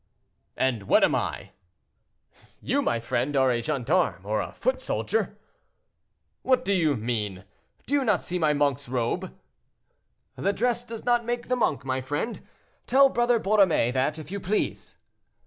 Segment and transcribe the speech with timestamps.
[0.57, 1.51] "And what am I?"
[2.59, 5.37] "You, my friend, are a gendarme, or a foot soldier."
[6.41, 7.43] "What do you mean?
[7.85, 9.31] Do you not see my monk's robe?"
[10.37, 12.41] "The dress does not make the monk, my friend;
[12.87, 14.97] tell Brother Borromée that, if you please."